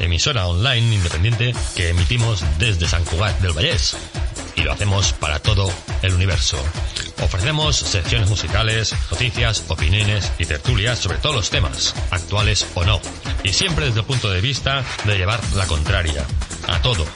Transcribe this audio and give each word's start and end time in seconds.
Emisora 0.00 0.46
online 0.46 0.94
independiente 0.94 1.54
que 1.76 1.90
emitimos 1.90 2.42
desde 2.58 2.88
San 2.88 3.04
Cugat 3.04 3.38
del 3.40 3.52
Vallés. 3.52 3.96
Y 4.56 4.62
lo 4.62 4.72
hacemos 4.72 5.12
para 5.12 5.38
todo 5.38 5.70
el 6.02 6.14
universo. 6.14 6.58
Ofrecemos 7.22 7.76
secciones 7.76 8.28
musicales, 8.28 8.94
noticias, 9.10 9.64
opiniones 9.68 10.32
y 10.38 10.46
tertulias 10.46 10.98
sobre 10.98 11.18
todos 11.18 11.36
los 11.36 11.50
temas, 11.50 11.94
actuales 12.10 12.66
o 12.74 12.84
no. 12.84 13.00
Y 13.44 13.52
siempre 13.52 13.86
desde 13.86 14.00
el 14.00 14.06
punto 14.06 14.30
de 14.30 14.40
vista 14.40 14.84
de 15.04 15.16
llevar 15.16 15.40
la 15.54 15.66
contraria. 15.66 16.26
A 16.66 16.80
todo, 16.82 17.06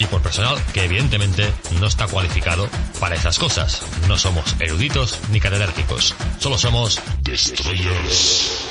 y 0.00 0.06
por 0.06 0.22
personal 0.22 0.58
que 0.72 0.84
evidentemente 0.84 1.52
no 1.78 1.86
está 1.86 2.08
cualificado 2.08 2.68
para 2.98 3.14
esas 3.14 3.38
cosas. 3.38 3.82
No 4.08 4.18
somos 4.18 4.56
eruditos 4.58 5.20
ni 5.30 5.38
catedráticos, 5.38 6.14
solo 6.38 6.58
somos 6.58 6.98
Destroyers. 7.22 8.66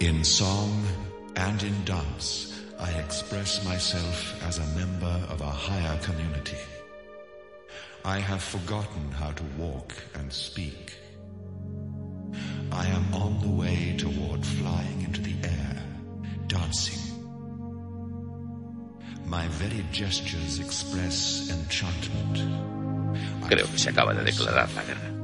In 0.00 0.24
song 0.24 0.84
and 1.36 1.62
in 1.62 1.84
dance, 1.84 2.52
I 2.78 2.90
express 3.00 3.64
myself 3.64 4.34
as 4.46 4.58
a 4.58 4.66
member 4.78 5.20
of 5.30 5.40
a 5.40 5.50
higher 5.50 5.98
community. 6.04 6.75
I 8.06 8.20
have 8.20 8.40
forgotten 8.40 9.10
how 9.10 9.32
to 9.32 9.42
walk 9.58 9.92
and 10.14 10.32
speak. 10.32 10.96
I 12.70 12.86
am 12.86 13.12
on 13.12 13.40
the 13.40 13.48
way 13.48 13.96
toward 13.98 14.46
flying 14.46 15.02
into 15.02 15.20
the 15.20 15.34
air, 15.42 15.82
dancing. 16.46 17.02
My 19.24 19.48
very 19.48 19.84
gestures 19.90 20.60
express 20.60 21.50
enchantment. 21.50 22.38
I 23.42 23.48
Creo 23.48 23.66
que 23.66 23.78
se 23.78 23.90
acaba 23.90 24.14
de 24.14 24.22
declarar 24.22 24.72
la 24.76 24.84
guerra. 24.84 25.15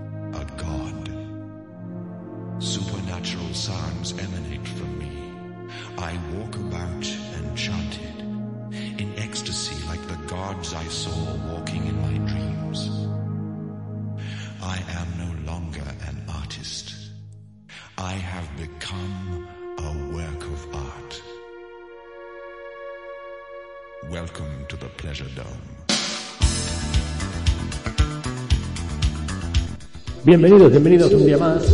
Bienvenidos, 30.25 30.70
bienvenidos 30.70 31.12
un 31.15 31.27
día 31.27 31.37
más 31.37 31.65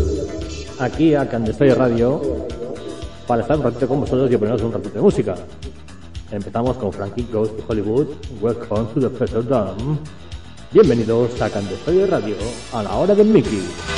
aquí 0.78 1.14
a 1.14 1.28
Candestroy 1.28 1.68
Radio 1.74 2.46
para 3.26 3.42
estar 3.42 3.58
un 3.58 3.64
ratito 3.64 3.86
con 3.86 4.00
vosotros 4.00 4.32
y 4.32 4.38
ponernos 4.38 4.62
un 4.62 4.72
ratito 4.72 4.94
de 4.94 5.00
música. 5.02 5.34
Empezamos 6.30 6.78
con 6.78 6.90
Frankie 6.90 7.26
Goes 7.30 7.54
to 7.54 7.64
Hollywood. 7.68 8.06
Welcome 8.40 8.86
to 8.94 9.00
the 9.00 9.10
Pleasure 9.10 9.42
Dome. 9.42 9.98
Bienvenidos 10.72 11.42
a 11.42 11.50
Candestroy 11.50 12.06
Radio 12.06 12.36
a 12.72 12.82
la 12.82 12.96
hora 12.96 13.14
del 13.14 13.26
Mickey. 13.26 13.97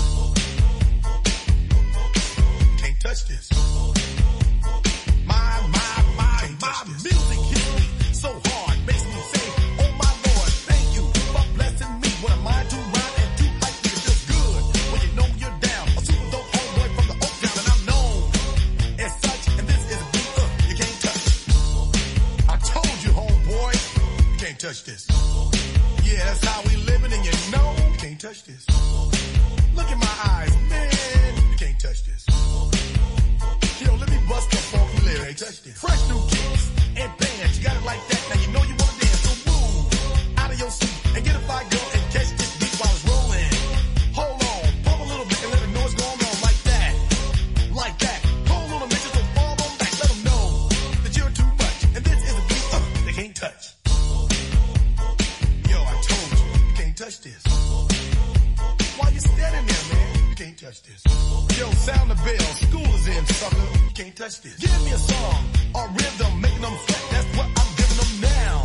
touch. 53.41 53.73
Yo, 55.65 55.77
I 55.81 55.95
told 56.05 56.29
you, 56.37 56.45
you 56.61 56.73
can't 56.77 56.95
touch 56.95 57.21
this. 57.21 57.41
Why 58.97 59.09
you 59.09 59.19
standing 59.19 59.65
there, 59.65 59.85
man? 59.89 60.29
You 60.29 60.35
can't 60.35 60.57
touch 60.61 60.83
this. 60.83 61.01
Yo, 61.57 61.65
sound 61.71 62.11
the 62.11 62.17
bell, 62.21 62.49
school 62.61 62.93
is 62.93 63.07
in, 63.07 63.25
sucker. 63.25 63.67
You 63.85 63.93
can't 63.95 64.15
touch 64.15 64.41
this. 64.43 64.57
Give 64.61 64.77
me 64.85 64.91
a 64.91 65.01
song, 65.11 65.41
a 65.73 65.81
rhythm, 65.89 66.33
making 66.39 66.61
them 66.61 66.77
sweat. 66.85 67.03
That's 67.13 67.29
what 67.37 67.47
I'm 67.59 67.69
giving 67.79 67.99
them 68.01 68.13
now. 68.29 68.55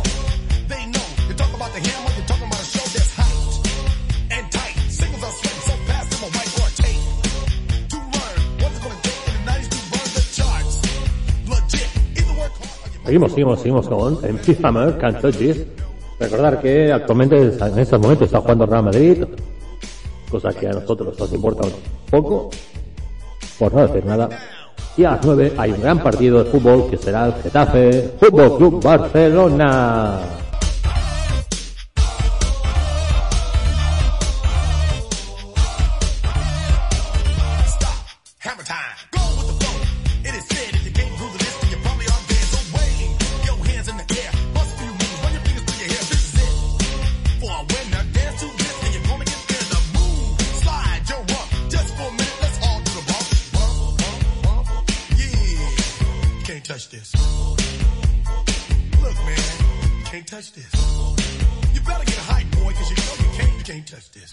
They 0.69 0.85
know. 0.93 1.07
You 1.27 1.33
talk 1.33 1.53
about 1.57 1.73
the 1.73 1.81
hammer, 1.81 2.13
Seguimos, 13.07 13.31
seguimos, 13.31 13.59
seguimos 13.61 13.87
con 13.87 14.15
MC 14.15 14.57
Hammer, 14.63 14.97
Can't 14.97 15.21
Touch 15.21 15.37
This. 15.37 15.65
Recordar 16.19 16.59
que 16.59 16.91
actualmente 16.91 17.41
en 17.41 17.79
estos 17.79 18.01
momentos 18.01 18.25
está 18.25 18.41
jugando 18.41 18.65
Real 18.65 18.83
Madrid, 18.83 19.23
cosa 20.29 20.49
que 20.49 20.67
a 20.67 20.73
nosotros 20.73 21.17
nos 21.17 21.31
importa 21.31 21.67
un 21.67 21.73
poco, 22.11 22.49
por 23.57 23.73
no 23.73 23.87
decir 23.87 24.05
nada. 24.05 24.27
Y 24.97 25.05
a 25.05 25.11
las 25.11 25.25
9 25.25 25.53
hay 25.57 25.71
un 25.71 25.81
gran 25.81 26.03
partido 26.03 26.43
de 26.43 26.51
fútbol 26.51 26.89
que 26.89 26.97
será 26.97 27.27
el 27.27 27.33
Getafe 27.35 28.11
Fútbol 28.19 28.57
Club 28.57 28.83
Barcelona. 28.83 30.36
can't 63.77 63.87
touch 63.87 64.11
this. 64.11 64.31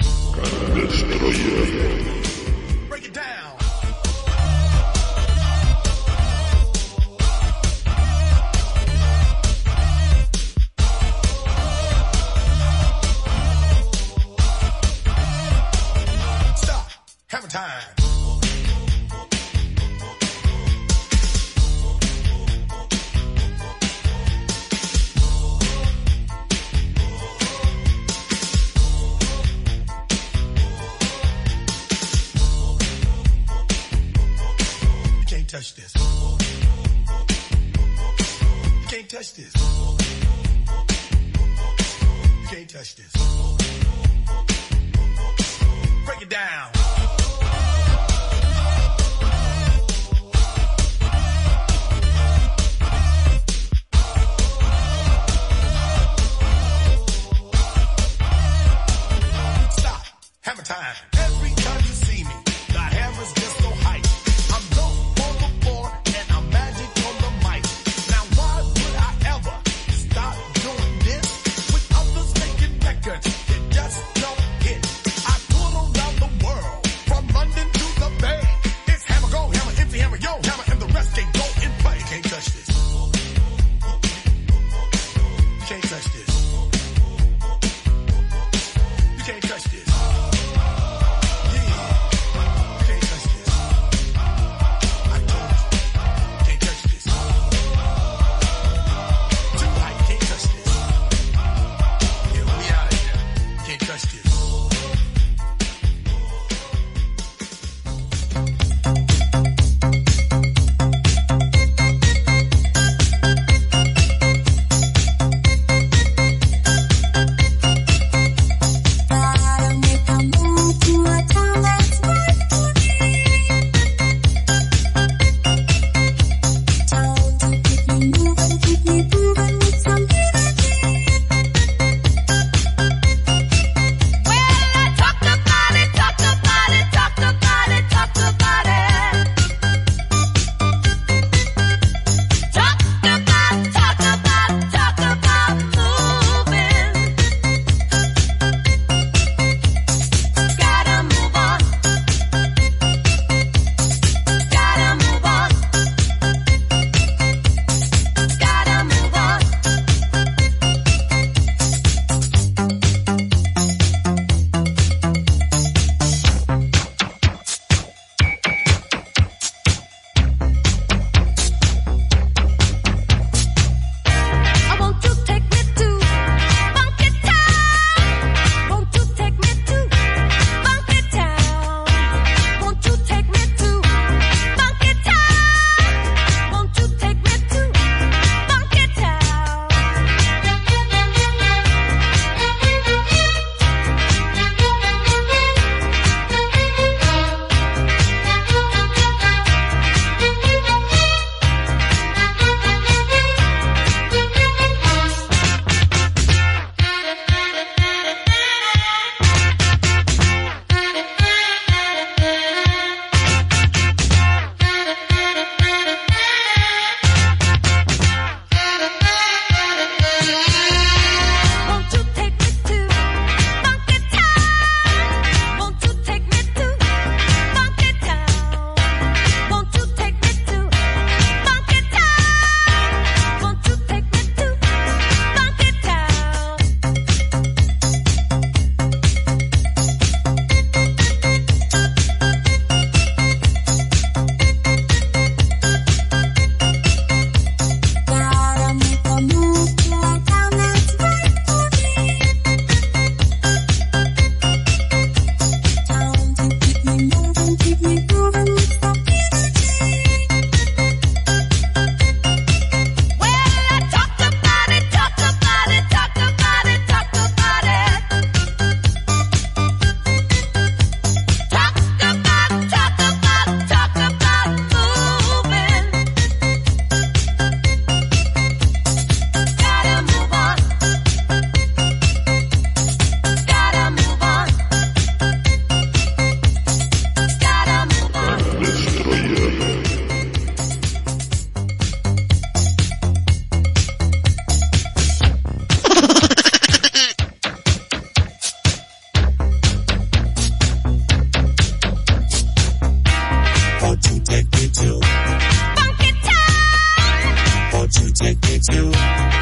like 308.25 308.49
you 308.49 308.59
do. 308.59 309.34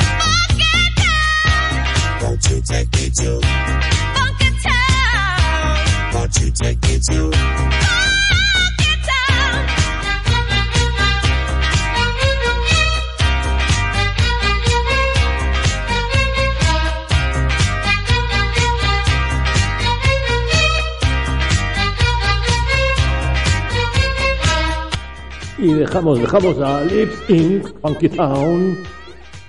dejamos, 25.93 26.21
dejamos 26.21 26.59
a 26.59 26.85
Lips 26.85 27.29
Inc., 27.29 27.67
Funky 27.83 28.09
Town, 28.09 28.79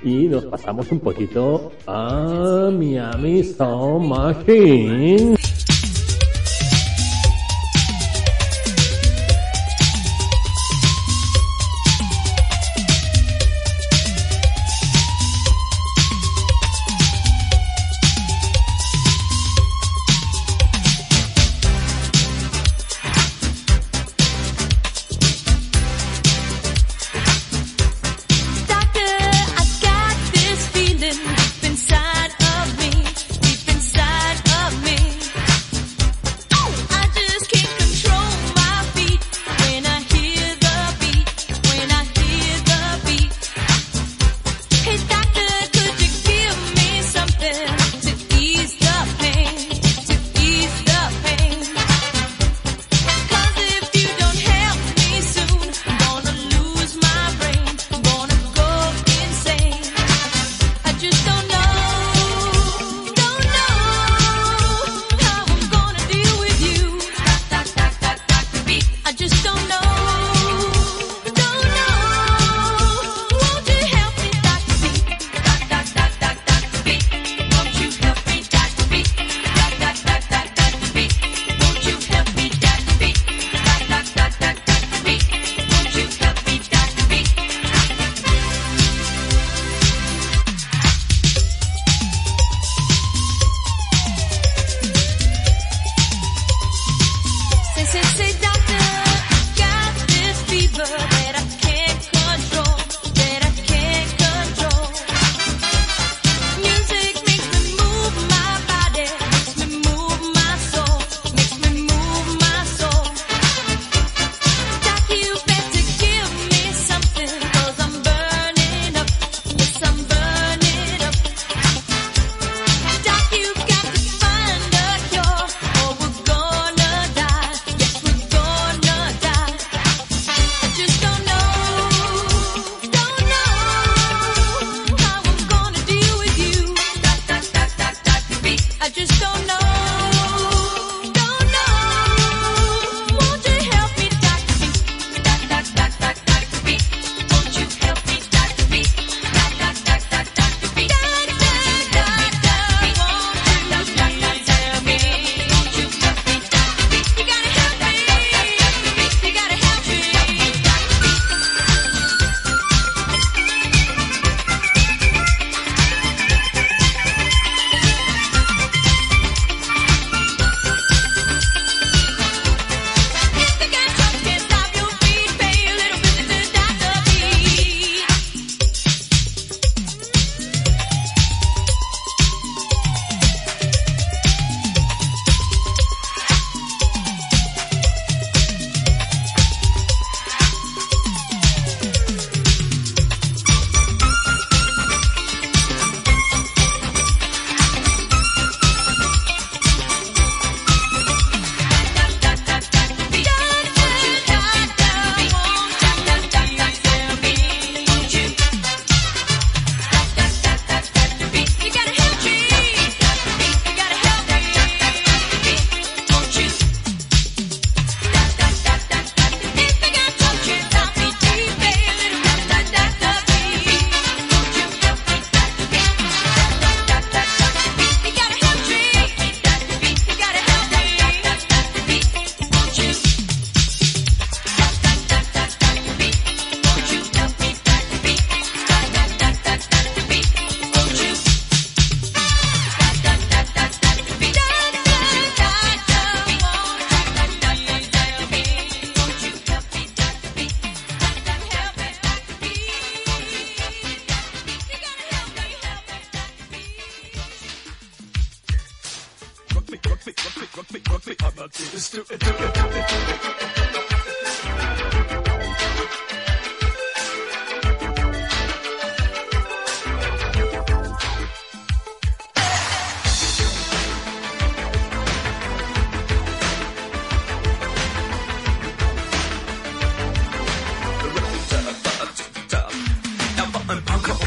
y 0.04 0.28
nos 0.28 0.44
pasamos 0.44 0.92
un 0.92 1.00
poquito 1.00 1.72
a 1.88 2.70
Miami 2.70 3.46
Sound 3.46 4.10
Machine. 4.10 5.43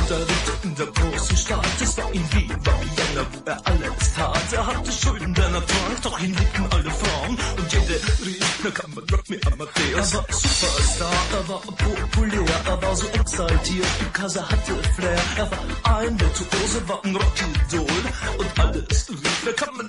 Unterricht 0.06 0.52
in 0.62 0.74
der 0.76 0.86
großen 0.86 1.36
Stadt. 1.36 1.66
Es 1.82 1.96
war 1.96 2.12
in 2.12 2.32
Wien, 2.32 2.48
Vienna, 2.48 3.26
wo 3.32 3.50
er 3.50 3.60
alles 3.66 4.14
tat. 4.14 4.52
Er 4.52 4.64
hatte 4.64 4.92
Schulden, 4.92 5.34
denn 5.34 5.54
er 5.54 5.62
doch 6.00 6.20
ihn 6.20 6.32
liebten 6.32 6.66
alle 6.70 6.90
Frauen. 6.90 7.36
Und 7.56 7.72
jede 7.72 7.94
rief, 8.24 8.60
na 8.62 8.70
kann 8.70 8.94
man 8.94 9.04
Rock 9.10 9.28
me 9.28 9.40
Amadeus. 9.46 10.12
Er 10.12 10.18
war 10.18 10.26
Superstar, 10.30 11.12
er 11.32 11.48
war 11.48 11.60
populär, 11.60 12.60
er 12.66 12.82
war 12.82 12.94
so 12.94 13.06
exaltiert, 13.08 13.86
because 13.98 14.38
er 14.38 14.48
hatte 14.48 14.74
Flair. 14.94 15.18
Er 15.38 15.50
war 15.50 15.98
ein 15.98 16.20
Virtuose, 16.20 16.88
war 16.88 17.04
ein 17.04 17.16
Rockidol. 17.16 18.02
Und 18.38 18.60
alles 18.60 19.08
rief, 19.10 19.42
na 19.44 19.52
kann 19.52 19.76
man 19.76 19.88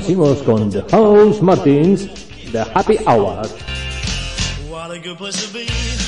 seguimos 0.00 0.42
con 0.42 0.70
The 0.70 0.82
House 0.90 1.42
Martins, 1.42 2.08
The 2.50 2.64
Happy 2.74 2.98
Hour. 3.06 3.42
What 4.70 4.90
a 4.90 4.98
good 4.98 5.18
place 5.18 5.46
to 5.46 5.52
be. 5.52 6.01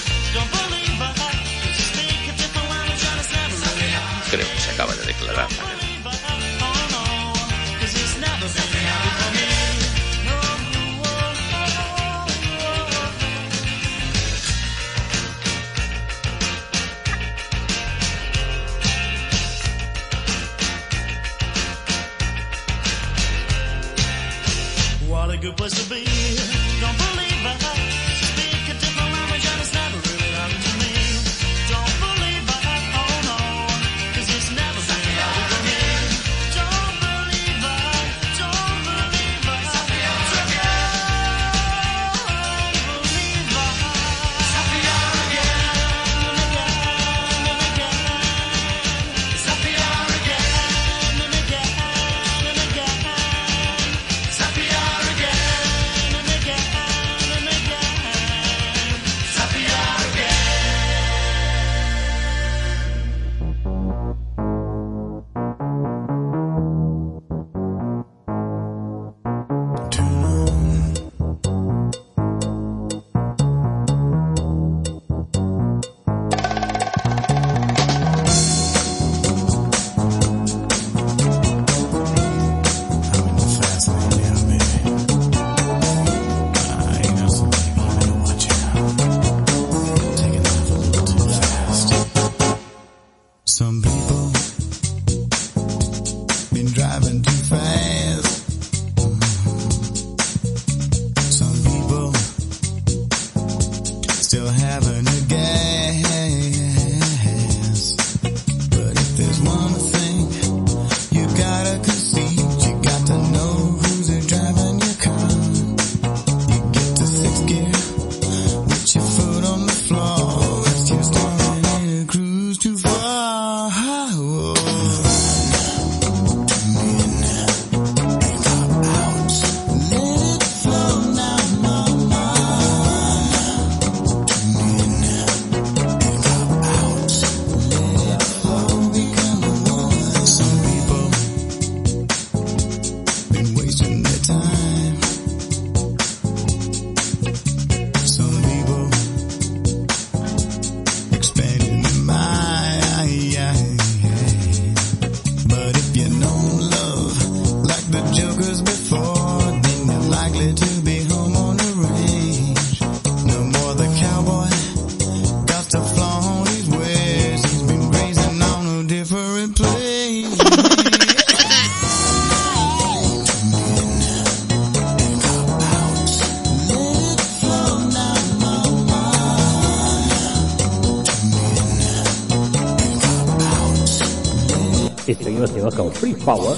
Free 186.04 186.16
Power, 186.16 186.54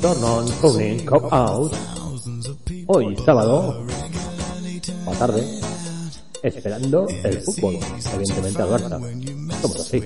Turn 0.00 0.24
On, 0.24 0.46
Turning, 0.62 1.04
Cop 1.04 1.30
Out. 1.30 1.74
Hoy, 2.86 3.14
sábado, 3.22 3.84
o 5.04 5.12
tarde, 5.12 5.60
esperando 6.42 7.06
el 7.24 7.42
fútbol, 7.42 7.78
evidentemente 8.14 8.62
al 8.62 8.70
Barça. 8.70 8.98
Somos 9.60 9.80
así. 9.80 10.00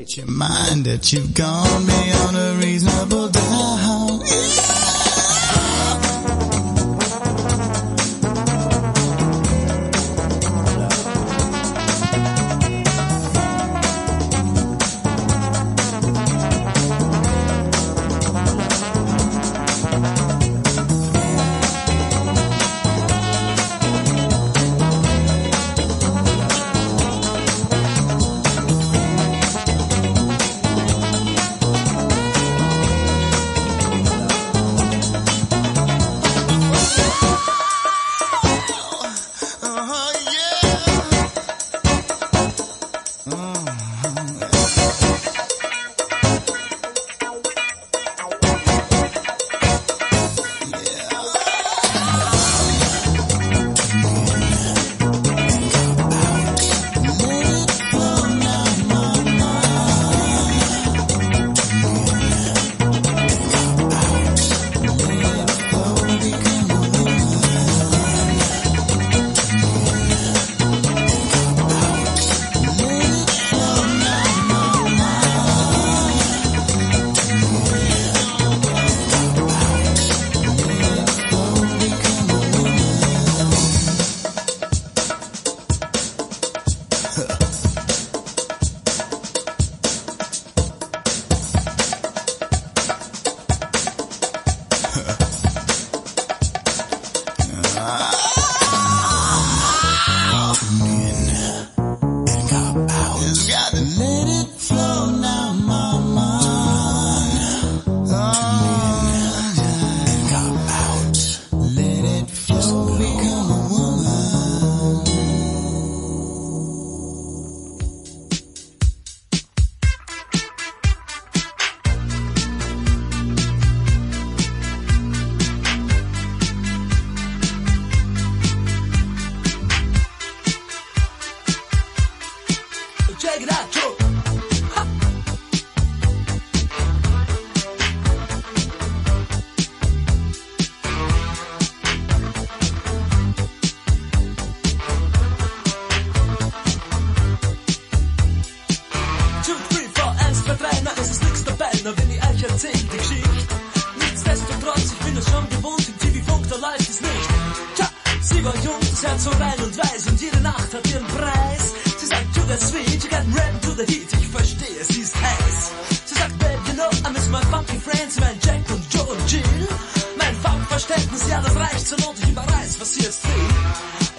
Es 155.19 155.29
schon 155.31 155.49
gewohnt, 155.49 155.89
im 155.89 155.99
TV-Funk, 155.99 156.47
da 156.49 156.57
läuft 156.57 156.91
es 156.91 157.01
nicht. 157.01 157.29
Tja, 157.75 157.91
sie 158.23 158.45
war 158.45 158.55
jung, 158.63 158.79
das 158.79 159.03
Herz 159.03 159.25
so 159.25 159.31
rein 159.31 159.59
und 159.65 159.77
weiß, 159.77 160.07
und 160.07 160.21
jede 160.21 160.41
Nacht 160.41 160.73
hat 160.73 160.87
ihren 160.87 161.07
Preis. 161.09 161.65
Sie 161.99 162.07
sagt, 162.07 162.35
to 162.35 162.43
the 162.47 162.57
sweet, 162.65 163.03
you 163.03 163.11
got 163.11 163.27
rap 163.35 163.61
to 163.63 163.71
the 163.73 163.85
heat, 163.93 164.07
ich 164.13 164.29
verstehe, 164.29 164.85
sie 164.85 165.01
ist 165.01 165.17
heiß. 165.17 165.59
Sie 166.05 166.15
sagt, 166.15 166.39
babe, 166.39 166.61
you 166.69 166.75
know, 166.75 166.89
I 167.05 167.13
miss 167.13 167.29
my 167.31 167.43
funky 167.51 167.81
friends, 167.81 168.21
mein 168.21 168.39
Jack 168.45 168.63
und 168.71 168.85
Joe 168.95 169.07
und 169.07 169.33
Jill. 169.33 169.69
Mein 170.17 170.35
Funkverständnis, 170.37 171.29
ja, 171.29 171.41
das 171.43 171.57
reicht 171.57 171.89
zur 171.89 171.99
Not, 171.99 172.15
ich 172.23 172.29
überreiß, 172.29 172.79
was 172.79 172.95
sie 172.95 173.03
jetzt 173.03 173.25
will. 173.27 173.49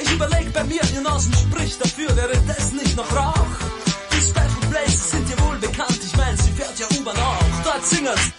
Ich 0.03 0.11
überleg 0.11 0.51
bei 0.51 0.65
mir, 0.65 0.81
ihr 0.93 1.01
Nasen 1.01 1.33
spricht 1.33 1.79
dafür, 1.79 2.13
wäre 2.17 2.35
das 2.45 2.73
nicht 2.73 2.97
noch 2.97 3.09
Rauch? 3.15 3.55
Die 4.11 4.21
Special 4.21 4.63
Places 4.69 5.11
sind 5.11 5.29
dir 5.29 5.39
wohl 5.47 5.57
bekannt, 5.59 5.99
ich 6.03 6.17
mein, 6.17 6.35
sie 6.35 6.51
fährt 6.51 6.77
ja 6.77 6.87
U-Bahn 6.99 7.15
auch. 7.15 7.63
Dort 7.63 7.85
singen's. 7.85 8.38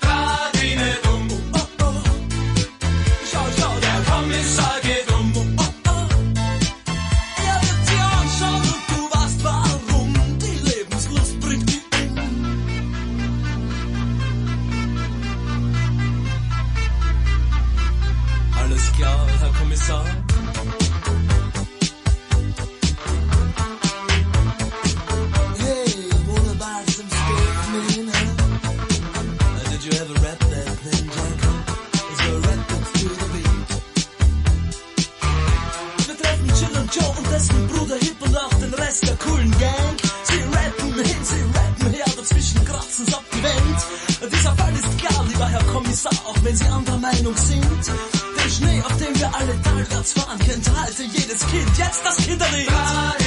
Eine 49.51 49.63
Tagratz 49.63 50.13
verankerte, 50.13 50.81
halte 50.81 51.03
jedes 51.03 51.45
Kind 51.49 51.77
jetzt 51.77 52.05
das 52.05 52.17
Kinderlied. 52.19 53.20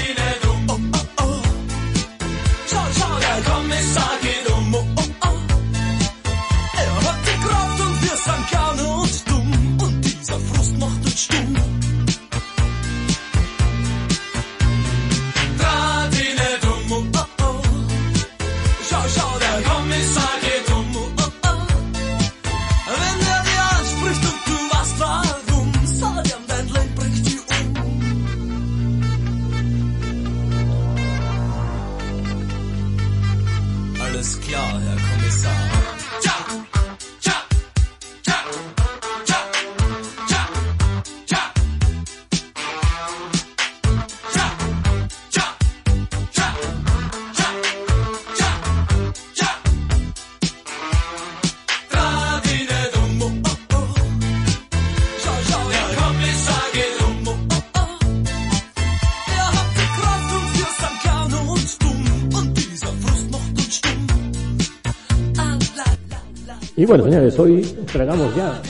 Y 66.83 66.85
bueno, 66.85 67.05
señores, 67.05 67.39
hoy 67.39 67.61
entregamos 67.79 68.35
ya 68.35 68.61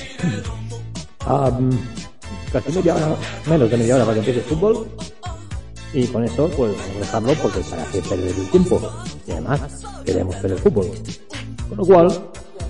a 1.25 1.49
mm, 1.49 1.71
casi 2.51 2.71
media 2.73 2.93
hora, 2.93 3.15
menos 3.47 3.71
de 3.71 3.77
media 3.77 3.95
hora 3.95 4.05
para 4.05 4.13
que 4.13 4.19
empiece 4.19 4.39
el 4.41 4.45
fútbol. 4.45 4.87
Y 5.95 6.05
con 6.05 6.23
eso, 6.23 6.47
pues 6.55 6.77
vamos 6.77 6.95
a 6.95 6.99
dejarlo 6.99 7.33
porque 7.41 7.61
para 7.61 7.83
qué 7.85 8.01
perder 8.03 8.35
el 8.37 8.51
tiempo. 8.51 8.79
Y 9.25 9.31
además, 9.31 9.83
queremos 10.05 10.39
ver 10.43 10.51
el 10.51 10.59
fútbol. 10.59 10.91
Con 11.69 11.77
lo 11.79 11.85
cual, 11.87 12.19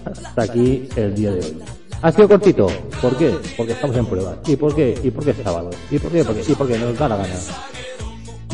hasta 0.06 0.44
aquí 0.44 0.88
el 0.96 1.14
día 1.14 1.32
de 1.32 1.40
hoy. 1.40 1.60
Ha 2.02 2.12
sido 2.14 2.30
cortito. 2.30 2.68
¿Por 3.02 3.18
qué? 3.18 3.38
Porque 3.58 3.74
estamos 3.74 3.98
en 3.98 4.06
pruebas. 4.06 4.38
¿Y 4.48 4.56
por 4.56 4.74
qué? 4.74 4.98
¿Y 5.04 5.12
por 5.12 5.26
qué 5.26 5.32
es 5.32 5.38
sábado? 5.44 5.72
¿Y 5.92 6.00
por 6.00 6.10
qué? 6.14 6.24
Porque, 6.24 6.44
y 6.48 6.56
porque 6.56 6.78
nos 6.80 6.98
da 6.98 7.10
la 7.10 7.18
gana. 7.18 7.36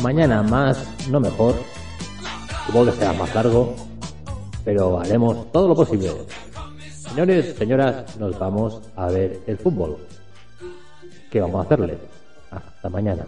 Mañana 0.02 0.42
más, 0.42 0.84
no 1.08 1.20
mejor. 1.20 1.54
Supongo 2.66 2.86
que 2.86 2.98
será 2.98 3.12
más 3.12 3.32
largo. 3.32 3.76
Pero 4.64 4.98
haremos 4.98 5.52
todo 5.52 5.68
lo 5.68 5.76
posible. 5.76 6.10
Señores, 7.10 7.56
señoras, 7.58 8.16
nos 8.18 8.38
vamos 8.38 8.80
a 8.94 9.06
ver 9.06 9.40
el 9.48 9.58
fútbol. 9.58 9.98
¿Qué 11.28 11.40
vamos 11.40 11.60
a 11.60 11.66
hacerle? 11.66 11.98
Hasta 12.52 12.88
mañana. 12.88 13.26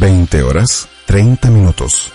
Veinte 0.00 0.42
horas, 0.42 0.88
treinta 1.06 1.48
minutos. 1.50 2.12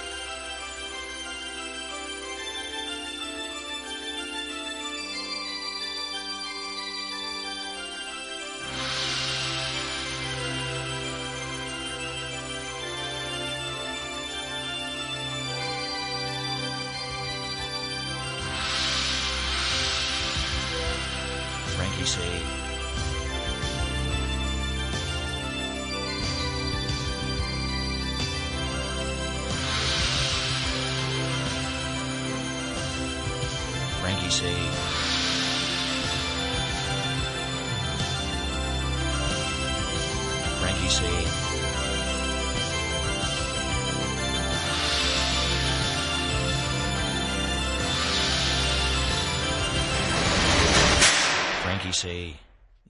Frankie 51.63 51.91
say 51.91 52.35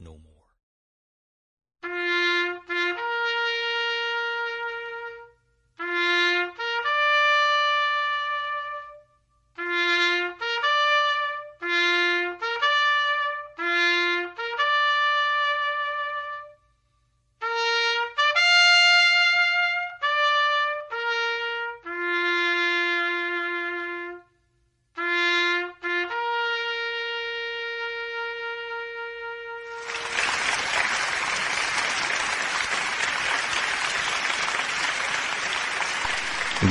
no 0.01 0.11
more. 0.11 0.32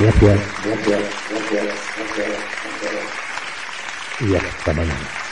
Gracias. 0.03 0.39
Y 4.19 4.35
hasta 4.35 4.73
mañana. 4.73 5.22